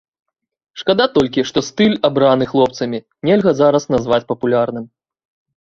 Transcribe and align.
Шкада 0.81 1.05
толькі, 1.17 1.43
што 1.49 1.63
стыль, 1.67 1.93
абраны 2.11 2.49
хлопцамі, 2.53 3.03
нельга 3.29 3.55
зараз 3.63 3.83
назваць 3.97 4.23
папулярным. 4.33 4.85